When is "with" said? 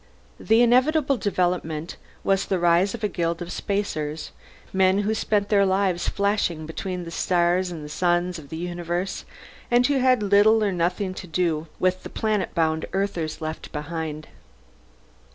11.77-12.01